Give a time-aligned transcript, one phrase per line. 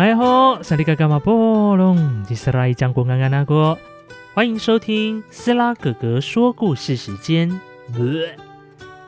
[0.00, 3.78] 哎吼，萨利嘎嘎马波隆，吉斯拉伊江古安安那国，
[4.32, 7.60] 欢迎收听斯拉哥哥说故事时间。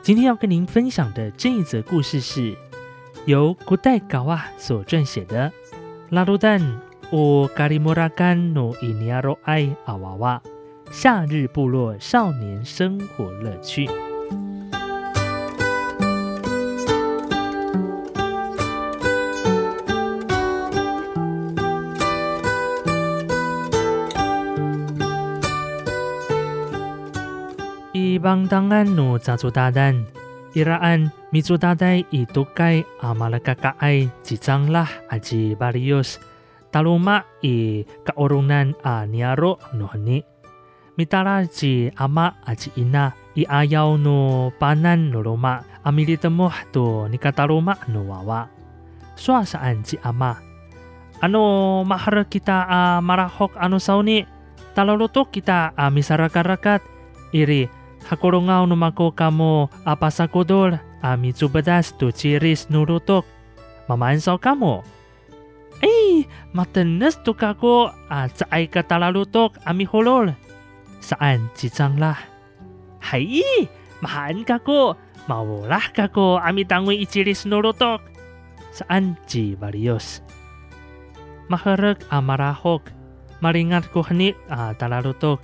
[0.03, 2.55] 今天要跟您分享的这一则故事是
[3.25, 5.51] 由古代高啊所撰写的
[6.09, 6.61] 《拉鲁丹
[7.11, 10.39] 乌咖里莫拉干努伊尼亚罗埃阿娃娃
[10.91, 13.87] 夏日部落少年生活乐趣》。
[28.23, 30.07] Ibang tangan no dadan.
[30.55, 36.23] Iraan mitsudaday itukay amalakakaay jijanglah aji barios.
[36.71, 40.23] Taluma i kaurunan a niaro no hani.
[40.95, 48.07] Mitara ji ama aji ina i ayaw no panan no luma amilitemuh to nikataruma no
[48.07, 48.47] wawa.
[49.19, 50.39] Swa saan ji ama.
[51.19, 54.23] Ano mahar kita a marahok ano sauni?
[54.71, 56.87] Talulutok kita a misaraka-rakat
[57.35, 63.23] iri Hakorongau no mako kamu apa sakodor ami tsubadas tu ciris nurutok.
[63.87, 64.83] Mamansau kamu.
[65.83, 66.23] Ei,
[66.55, 70.31] matenes tu kako a caai katalalutok ami holol.
[71.03, 72.15] Saan cicanglah.
[73.03, 73.43] Hai,
[73.99, 74.95] mahan kako.
[75.27, 77.99] Mawolah kako ami tangui iciris nurutok.
[78.71, 80.23] Saan ci varios.
[81.51, 82.87] Maharek amarahok.
[83.43, 85.43] Maringat kuhni a talalutok.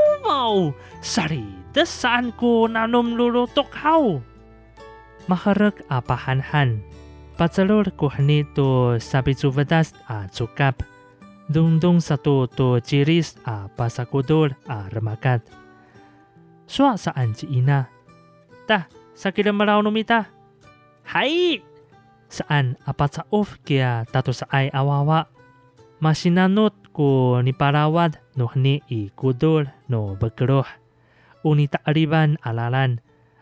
[0.31, 0.71] Wow!
[1.75, 3.19] Maharek saan ko han.
[3.75, 4.23] how?
[5.27, 5.83] Maharag
[8.07, 10.31] hni tu sabi to vedas a
[11.51, 15.43] Dung-dung satu tu ciris a pasakudur a remakat.
[16.63, 17.91] Suak saan si ina?
[18.71, 20.31] Ta, sakila maraw numita.
[21.11, 21.59] Hai!
[22.31, 25.27] Saan apa cauf kia tato saai awawa.
[25.99, 30.67] Masinanot kuniparawat nuhni ikudul no bekruh.
[31.41, 33.01] Uni takriban alalan.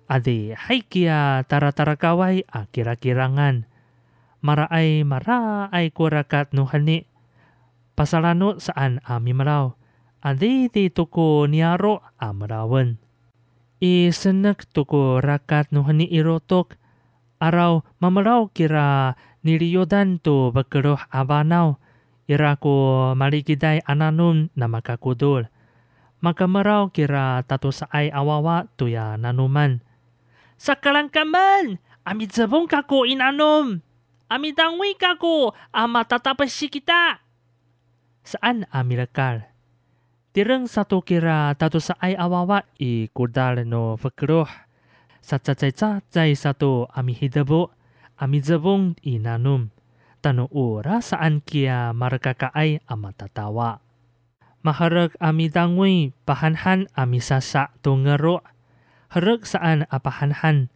[0.09, 3.69] Adi haikia taratarakawai akira-kirangan
[4.41, 7.05] maraay maraay kurakat nuhni
[7.93, 9.75] Pasalanu saan amimraw
[10.23, 12.95] adi di tuku niaro amrawan
[13.83, 16.79] i senek tuku rakat nuhni irotok
[17.39, 19.15] Arau mamraw kira
[19.47, 21.79] niriyodan tu bekruh abanaw
[22.29, 25.49] Iraku maligidai ananun namaka kudul.
[26.21, 29.81] Maka merau kira tatu saai awawa tuya nanuman.
[30.61, 33.81] Sakalang kaman, ami zebong kaku inanum.
[34.29, 37.17] Ami dangwi kaku, ama tata besi kita.
[38.21, 39.49] Saan ami lekal.
[40.29, 44.45] Tireng satu kira tatu saai awawa i kudal no fakruh.
[45.25, 47.73] Sa cacai cacai satu ami hidabu,
[48.21, 49.73] ami zebong inanum
[50.19, 53.79] tanu ura saan kia markakaay amatatawa.
[54.59, 58.43] Maharag ami dangwi pahanhan ami sasa tungero.
[59.09, 60.67] Harag saan apahanhan.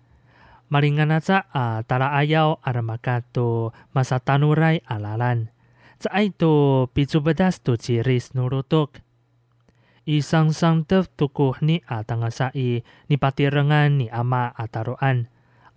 [0.72, 5.52] Maringanatsa a tara ayaw aramakato masatanuray alalan.
[6.00, 9.04] Sa ay to pitsubadas to chiris nurutok.
[10.04, 15.32] Isang sangtef tukuh ni atang asai ni patirangan ni ama ataruan.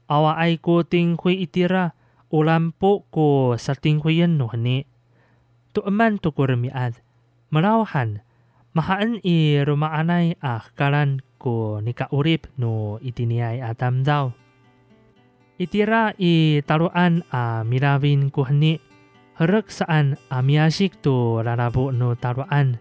[0.07, 1.95] Awa ay kuting hui itira
[2.31, 4.87] ulampo ko sa tingkuyan no hani.
[5.77, 6.99] Tuaman to ko remiad.
[7.53, 8.25] Marawahan,
[8.75, 14.33] mahaan i rumaanay ah karan ko ni kaurip no itiniyay atam daw.
[15.57, 18.83] Itira i taruan a mirawin ko hani.
[19.37, 22.81] Harag saan a miyasik to rarabo no taruan.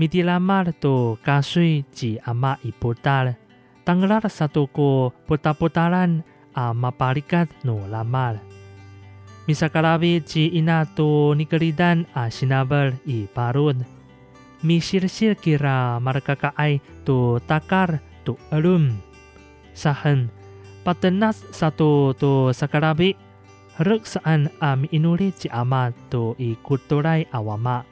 [0.00, 3.36] Mitilamar to kasoy ji ama iputal.
[3.84, 6.24] Tanglar satu ko puta-putaran
[6.54, 8.38] a mapalikat no lamar.
[9.50, 13.82] Misakarabi ci ina tu nikelidan a sinabel i parun.
[14.60, 18.94] Misirsir kira markakaai tu takar tu elum.
[19.72, 20.28] Sahen,
[20.84, 23.16] patenas satu tu sakarabi,
[23.80, 27.88] reksaan am inuri ci amat tu i kuturai awama.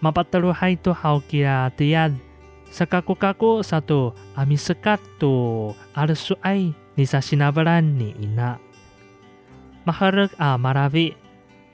[0.00, 2.16] Mapataluhay tu hau kira tiad,
[2.72, 8.50] sakaku-kaku satu ami sekat tu arsuai นิซาชินาบรันนีอินะ
[9.86, 11.06] มหาเรกอามาราวิ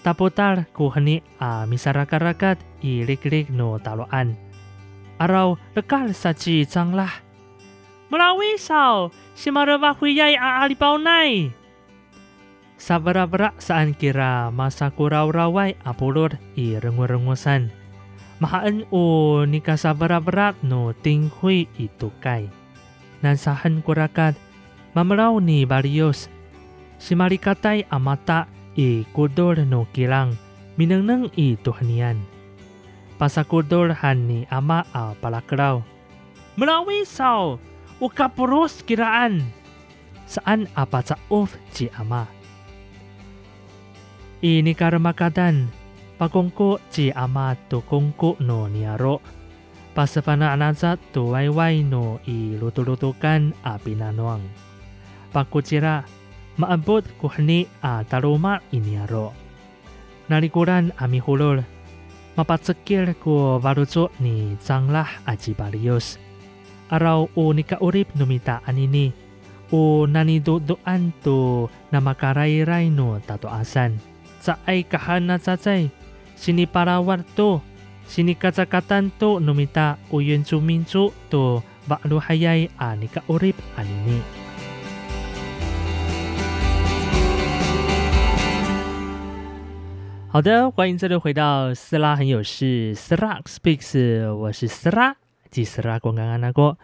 [0.05, 4.29] ตาโปตาร์กูฮันิอามิสารักรักัดอีเล็กๆโนตาโลอัน
[5.21, 5.43] อาเรา
[5.73, 7.09] เลกาลสัจจีจังละ
[8.11, 8.97] มราวิสาว
[9.41, 11.11] ชิมาเรวาคุยใหญ่อาอาลิเปาไน
[12.87, 17.63] สับระบระสานกิรามาซากุราวราไวอโปโลดอีรงวรงวสัน
[18.43, 18.95] มหาอันโอ
[19.53, 20.73] นิกาสับระบระโน
[21.05, 22.27] ติงคุยอิตุไก
[23.23, 24.35] นันสาหันกุรากัด
[24.97, 26.33] Barrios.
[26.97, 28.49] Si Marikatay amata
[28.81, 30.33] i kudor no kilang
[30.81, 32.17] minangnang i tuhanian.
[33.21, 35.85] Pasakudor han ni ama a palakraw.
[36.57, 37.61] Melawi sao,
[38.01, 39.45] ukapuros kiraan.
[40.25, 42.25] Saan apa sa of ji ama.
[44.41, 45.69] Ini karamakadan,
[46.17, 49.21] pagongko ji ama to kongko no niaro.
[49.93, 54.45] Pasapana anasa to wayway no i luto-lutukan a pinanwang.
[55.37, 56.01] Pakutsira,
[56.57, 59.37] maabot kuhni a taruma iniaro.
[60.33, 61.61] Nalikuran ami hulol,
[62.41, 66.17] mapatsekil ko varuzo ni Zanglah aji Barrios.
[66.89, 69.13] Araw o nikaurip numita anini,
[69.69, 74.01] o nanidodoan to na makarayray no tatoasan.
[74.41, 75.93] Sa ay kahana tsatay,
[76.33, 77.61] siniparawar to,
[78.09, 84.46] sinikatsakatan to numita o yun suminso to bakluhayay a nikaurip anini.
[90.37, 95.17] 好的，欢迎再度回到斯拉很有事，斯拉 speaks，我是斯拉，
[95.51, 96.77] 即斯拉光刚刚那个。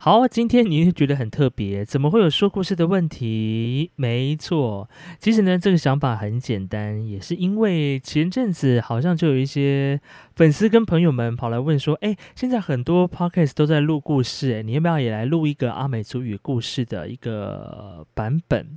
[0.00, 3.92] 好，今天你觉得很特别，怎么会有说故事的问题？
[3.94, 4.90] 没错，
[5.20, 10.00] 其实呢，这个想法很简单，也是因为前阵子好像就有一些
[10.34, 18.76] 粉丝跟朋友们跑来问说，哎，现在很多 podcast 都在录故事，哎，你要不要也来录一个阿美族语故事的一个版本？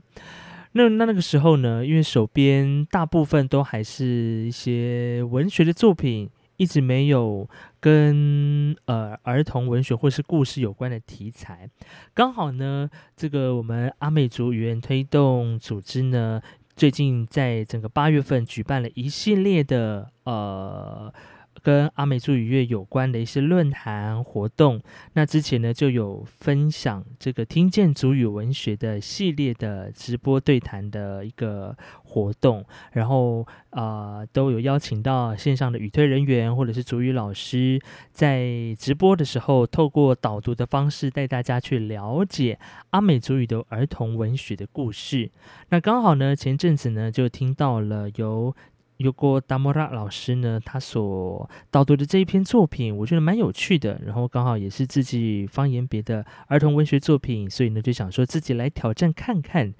[0.74, 11.70] 那那那个时候呢，因为手边大部分都还是一些文学的作品，一直没有跟呃儿童文学或是故事有关的题材。
[12.14, 16.42] 刚好呢，这个我们阿美族语言推动组织呢，
[16.76, 21.14] 最近在整个八月份举办了一系列的呃。
[21.62, 24.82] 跟阿美族语乐有关的一些论坛活动，
[25.14, 37.80] 那之前呢就有分享这个听见族语文学的系列的直播对谈的一个活动，然后呃都有邀请到线上的语推人员或者是族语老师，
[38.12, 42.58] 在直播的时候透过导读的方式带大家去了解
[42.90, 45.30] 阿美族语的儿童文学的故事。
[45.70, 48.56] 那刚好呢前阵子呢就听到了由
[49.02, 54.00] 有过达摩拉老师呢，他所导读的这一篇作品，我觉得蛮有趣的。
[54.06, 59.74] 然后刚好也是自己方言别的儿童文学作品，所以呢就想说自己来挑战看看。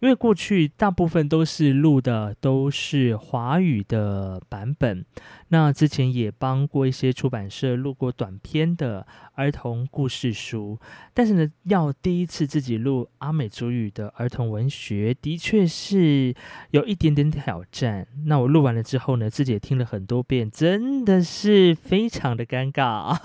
[0.00, 5.04] 因为过去大部分都是录的都是华语的版本，
[5.48, 10.78] 那之前也帮过一些出版社录过短篇的儿童故事书，
[11.12, 16.34] 但是呢，要第一次自己录阿美族语的儿童文学，的确是
[16.70, 18.06] 有一点点挑战。
[18.26, 23.16] 那我录完完了之后呢，自己也听了很多遍，真的是非常的尴尬，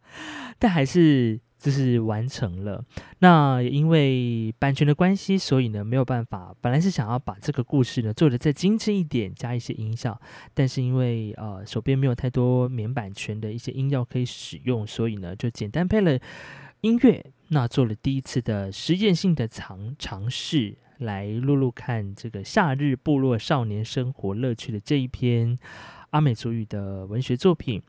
[0.60, 1.40] 但还是。
[1.60, 2.82] 就是完成了，
[3.18, 6.54] 那因为版权的关系，所以呢没有办法。
[6.62, 10.18] 本来是想要把这个故事呢做的再精致一点，加一些音效，
[10.54, 16.18] 但是因为呃手边没有太多免版权的一些音效可以使用，所以呢就简单配了
[16.82, 25.58] 音乐，那做了第一次的实验性的尝尝试，来录录看这个夏日部落少年生活乐趣的这一篇。
[26.10, 27.80] 阿美族语的文学作品，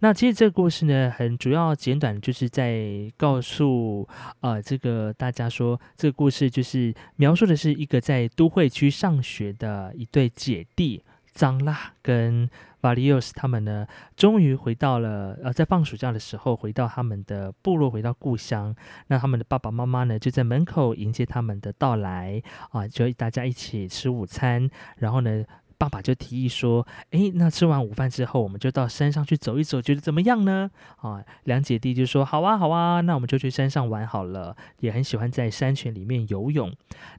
[0.00, 4.06] 那其实这个故事呢，很主要简短，就是在告诉
[4.40, 11.02] 呃这个大家说，这个故事就是描述的是一个在都会区上学的一对姐弟
[11.32, 12.50] 张拉跟
[12.82, 18.74] 瓦利奥斯，他们呢终于回到了呃在放暑假的时候回到他们的部落，回到故乡。
[19.08, 25.44] 那他们的爸爸妈妈呢就在门口迎接他们的到来啊，就大家一起吃午餐，然后呢。
[25.80, 30.70] 爸爸就提议说：“诶，那吃完午饭之后，我们就到山上去走一走，觉得怎么样呢？”
[31.00, 36.70] 啊，两姐弟就说：“好啊，好啊，那我们就去山上玩好了。”也很喜欢在山泉里面游泳。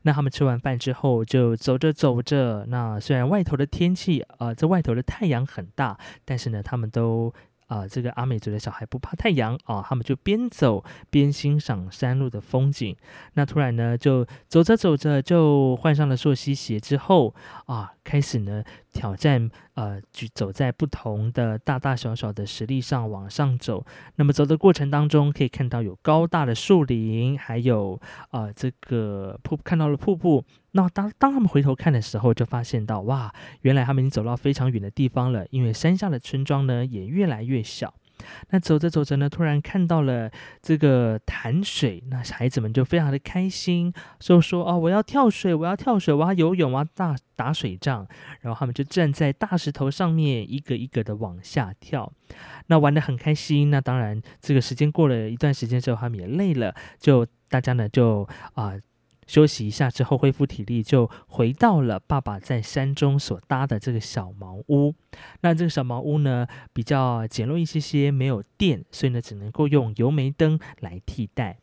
[0.04, 2.66] 那他们吃完饭之后，就走着走着。
[2.68, 7.34] 那虽然外头的天气，呃，这外头的太阳很大，但是呢，他们都。
[7.72, 12.94] 啊，这个阿美族的小孩不怕太阳啊，他们就边走边欣赏山路的风景。
[13.36, 17.34] 那突然呢，就走着走着就换上了溯溪鞋之后
[17.68, 18.62] 啊，开始呢
[18.92, 23.86] 挑战呃，就走在不同的大大小小的石砾上往上走。
[24.18, 27.98] 那么走的过程当中，可以看到有高大的树林，还有
[28.32, 30.44] 啊这个瀑看到了瀑布。
[30.74, 37.94] 那当当他们回头看的时候，就发现到哇，原来他们已经走到非常远的地方了，因为山下的村庄呢也越来越小。
[38.52, 40.30] 那走着走着呢，突然看到了
[40.62, 48.08] 这个潭水，那孩子们就非常的开心，就说：“哦，我要跳水，我要跳水，我要游泳，我要打打水仗。”
[48.42, 52.14] 然后他们就站在大石头上面，一个一个的往下跳，
[52.68, 53.72] 那玩的很开心。
[53.72, 58.76] 那当然，这个时间过了一段时间之后，他们也累了，就大家呢就啊。
[59.32, 64.94] 休息一下之后，恢复体力，就回到了爸爸在山中所搭的这个小茅屋。
[65.40, 71.60] 那这个小茅屋呢，比较简陋一些些，没有电，所以呢，只能够用油煤灯来替代。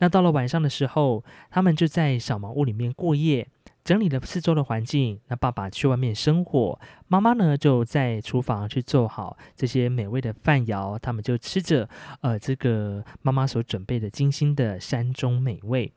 [0.00, 3.48] 那到了晚上的时候，他们就在小茅屋里面过夜，
[3.82, 5.18] 整理了四周的环境。
[5.28, 11.88] 那爸爸去外面生火，妈妈呢就在厨房去做好这些美味的饭肴，他们就吃着
[12.20, 15.90] 呃这个妈妈所准备的精心的山中美味。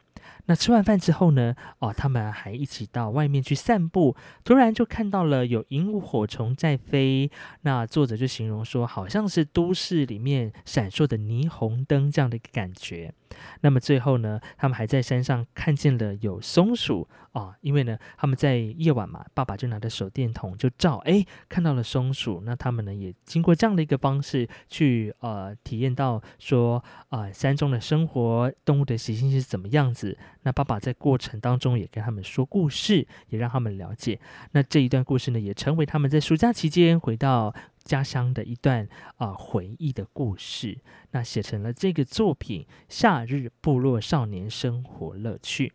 [0.45, 1.55] 那吃完饭之后呢？
[1.79, 4.15] 哦，他们还一起到外面去散步。
[4.43, 7.29] 突然就看到了有萤火虫在飞。
[7.61, 13.13] 那作者就形容说，好像是都市里面闪烁的霓虹灯这样的一个感觉。
[13.61, 22.41] 那么最后呢，他们还在山上看见了有松鼠啊，因为呢他们在夜晚嘛，爸爸就拿着手电筒就照，哎，看到了松鼠。
[22.43, 30.17] 那他们呢也经过这样的一个方式去呃体验到说啊山中的生活动物的习性是怎么样子。
[30.43, 34.19] 那爸爸在过程当中也跟他们说故事，也让他们了解。
[34.51, 37.53] 那这一段故事呢，也成为他们在暑假期间回到。
[37.83, 40.77] 家乡的一段啊回忆的故事，
[41.13, 45.69] 那写成了这个作品《夏日部落少年生活乐趣》。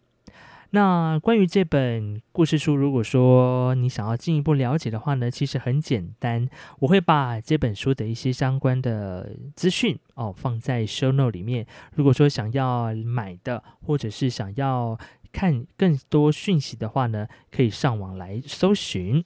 [0.76, 6.46] 那关于这本故事书，如果说你想要进一步了解的话呢，其实很简单，
[6.80, 11.66] 我会把这本书的一些相关的资讯哦放在 show note 里面。
[11.94, 14.98] 如果说想要买的，或者是想要
[15.32, 19.24] 看更多讯息的话呢，可以上网来搜寻。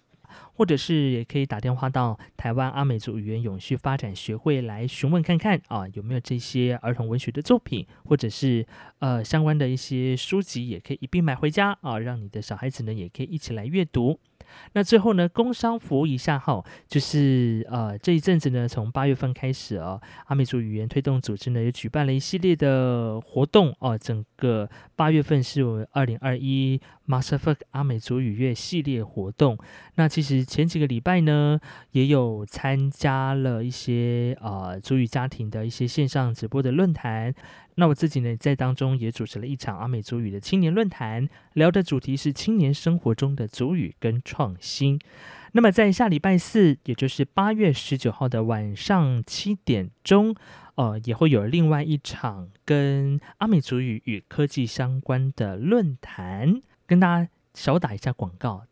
[0.55, 8.67] 或者是也可以打电话到台湾阿美族语言永续发展学会来询问看看啊，有没有这些儿童文学的作品，或者是
[8.99, 14.19] 呃相关的一些书籍，也可以一并买回家啊，让你的小孩子呢也可以一起来阅读。
[14.73, 23.99] 那最后呢，工商服务一下哈，就是呃这一阵子呢，从八月份开始啊，阿美族语言推动组织呢也举办了一系列的活动哦。
[23.99, 29.59] 整个八月份是我们二零二一 Masterfuck 阿美族语乐系列活动。
[29.97, 31.59] 那其实前几个礼拜呢，
[31.93, 37.35] 也有参加了一些呃族语家庭的一些线上直播的论坛。
[37.81, 45.01] 那我自己呢，在当中也主持了一场阿美族语的青年论坛，聊的主题是青年生活中的族语跟创新。
[45.53, 50.37] 那么在下礼拜四，也就是八月十九号的晚上七点钟，
[50.75, 58.67] 呃，也会有另外一场跟阿美族语与科技相关的论坛，跟大家少打一下广告。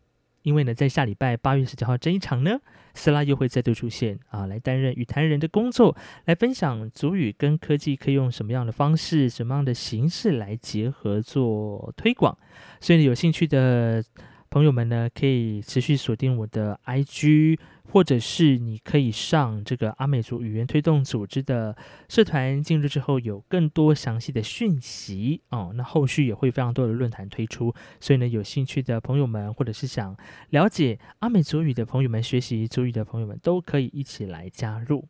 [0.48, 2.58] 因为呢，在下礼拜八月十九号这一场呢，
[2.94, 12.34] 斯拉又会再度出现啊，来担任语坛人的工作，来分享主语跟科技可以用什么样的方式、什么样的形式来结合做推广。
[12.80, 14.02] 所以有兴趣的。
[14.50, 17.58] 朋友们呢，可以持续锁定我的 IG，
[17.90, 21.76] 或者是你可以上这个阿美族语言推动组织的
[22.09, 25.73] 社团，进入之后有更多详细的讯息哦。
[25.75, 30.16] 那后续也会非常多的论坛推出，所以呢，有兴趣的朋友们，或者是想
[30.50, 35.07] 了解阿美族语的朋友们，学习族语的朋友们，都可以一起来加入。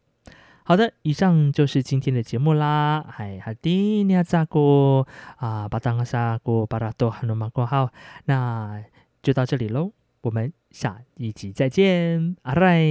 [0.63, 3.05] 好的，以上就是今天的节目啦。
[3.09, 5.07] 嗨，好的，你好，扎哥
[5.37, 7.93] 啊，巴当阿萨哥，巴拉多哈罗马哥好，
[8.27, 8.85] 那。
[9.21, 12.85] 就到这里喽，我们下一集再见，阿赖，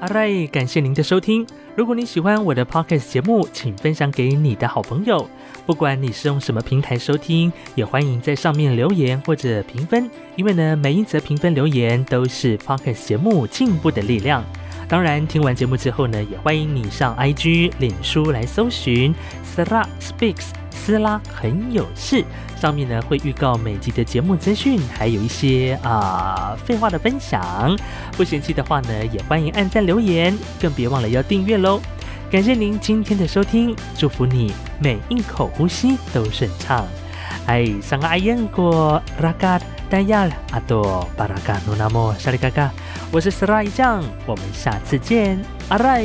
[0.00, 1.46] 阿赖，感谢您的收听。
[1.76, 5.28] 如果你喜欢我的 podcast 节目，请分享给你的好朋友。
[5.66, 14.42] 不管你是用什么平台收听，也欢迎在上面留言或者评分，因为呢，每一则评分留言都是 podcast 节目进步的力量。
[14.88, 19.14] 当然，听完节目之后呢，也欢迎你上 IG、脸书来搜寻
[19.44, 20.46] Sara Speaks。
[20.70, 22.24] 斯拉很有事，
[22.60, 27.76] 上面呢会预告每集的节目资讯，还有一些啊废话的分享。
[28.12, 31.80] 不嫌弃的话呢，也欢迎按赞留言，更别忘了要订阅喽。
[32.30, 36.86] 感谢您今天的收听，祝福你每一口呼吸都顺畅。
[37.46, 42.70] 哎，上个阿燕过拉嘎丹亚阿多巴拉嘎努那莫沙里嘎嘎，
[43.12, 46.04] 我是斯拉一酱，我们下次见，阿赖。